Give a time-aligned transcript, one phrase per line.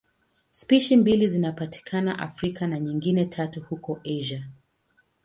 [0.51, 4.49] Spishi mbili zinapatikana Afrika na nyingine tatu huko Asia.